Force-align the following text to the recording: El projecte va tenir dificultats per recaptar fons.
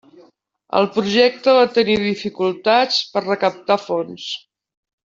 El 0.79 0.87
projecte 0.95 1.53
va 1.59 1.67
tenir 1.75 1.99
dificultats 2.07 3.01
per 3.15 3.25
recaptar 3.31 3.83
fons. 3.87 4.31